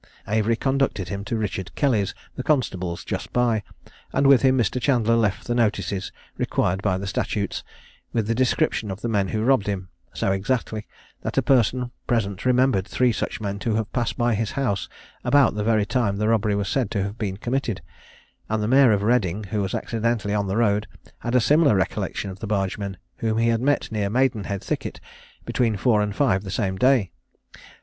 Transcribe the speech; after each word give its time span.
Avery 0.27 0.55
conducted 0.55 1.09
him 1.09 1.23
to 1.25 1.37
Richard 1.37 1.75
Kelly's, 1.75 2.15
the 2.35 2.41
constable's 2.41 3.05
just 3.05 3.31
by, 3.31 3.61
and 4.11 4.25
with 4.25 4.41
him 4.41 4.57
Mr. 4.57 4.81
Chandler 4.81 5.15
left 5.15 5.45
the 5.45 5.53
notices 5.53 6.11
required 6.39 6.81
by 6.81 6.97
the 6.97 7.05
statutes, 7.05 7.63
with 8.11 8.25
the 8.25 8.33
description 8.33 8.89
of 8.89 9.01
the 9.01 9.07
men 9.07 9.27
who 9.27 9.43
robbed 9.43 9.67
him, 9.67 9.89
so 10.11 10.31
exactly, 10.31 10.87
that 11.21 11.37
a 11.37 11.43
person 11.43 11.91
present 12.07 12.45
remembered 12.47 12.87
three 12.87 13.11
such 13.11 13.39
men 13.39 13.59
to 13.59 13.75
have 13.75 13.93
passed 13.93 14.17
by 14.17 14.33
his 14.33 14.53
house 14.53 14.89
about 15.23 15.53
the 15.53 15.63
very 15.63 15.85
time 15.85 16.17
the 16.17 16.27
robbery 16.29 16.55
was 16.55 16.67
said 16.67 16.89
to 16.89 17.03
have 17.03 17.19
been 17.19 17.37
committed; 17.37 17.83
and 18.49 18.63
the 18.63 18.67
mayor 18.67 18.91
of 18.91 19.03
Reading, 19.03 19.43
who 19.51 19.61
was 19.61 19.75
accidentally 19.75 20.33
on 20.33 20.47
the 20.47 20.57
road, 20.57 20.87
had 21.19 21.35
a 21.35 21.39
similar 21.39 21.75
recollection 21.75 22.31
of 22.31 22.39
the 22.39 22.47
bargemen, 22.47 22.97
whom 23.17 23.37
he 23.37 23.49
had 23.49 23.61
met 23.61 23.91
near 23.91 24.09
Maidenhead 24.09 24.63
thicket, 24.63 24.99
between 25.45 25.77
four 25.77 26.01
and 26.01 26.15
five 26.15 26.43
the 26.43 26.49
same 26.49 26.75
day. 26.79 27.11